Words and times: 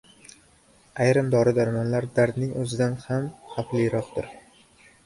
Ayrim 1.05 1.29
dori-darmonlar 1.35 2.09
dardning 2.17 2.57
o‘zidan 2.65 2.99
ko‘ra 3.05 3.13
ham 3.15 3.31
xavfliroqdir. 3.55 4.35